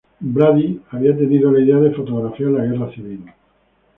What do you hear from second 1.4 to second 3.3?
la idea de fotografiar la Guerra Civil.